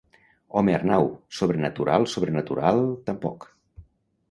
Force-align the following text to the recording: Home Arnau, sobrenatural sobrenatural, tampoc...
Home 0.61 0.73
Arnau, 0.77 1.05
sobrenatural 1.41 2.09
sobrenatural, 2.15 2.83
tampoc... 3.13 3.49